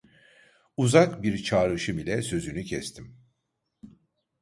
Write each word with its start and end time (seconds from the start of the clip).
Uzak 0.77 1.23
bir 1.23 1.43
çağrışım 1.43 1.99
ile 1.99 2.21
sözünü 2.21 2.63
kestim: 2.65 3.17